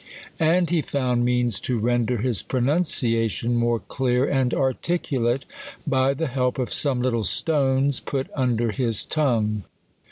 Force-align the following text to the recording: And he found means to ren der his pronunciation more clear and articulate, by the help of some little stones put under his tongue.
And 0.39 0.71
he 0.71 0.81
found 0.81 1.23
means 1.25 1.61
to 1.61 1.77
ren 1.77 2.05
der 2.05 2.17
his 2.17 2.41
pronunciation 2.41 3.53
more 3.55 3.77
clear 3.81 4.25
and 4.27 4.51
articulate, 4.51 5.45
by 5.85 6.15
the 6.15 6.25
help 6.25 6.57
of 6.57 6.73
some 6.73 7.03
little 7.03 7.23
stones 7.23 7.99
put 7.99 8.25
under 8.35 8.71
his 8.71 9.05
tongue. 9.05 9.63